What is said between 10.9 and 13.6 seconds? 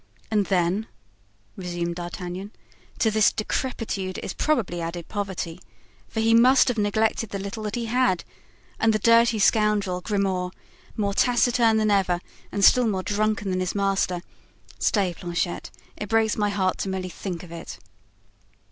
more taciturn than ever and still more drunken than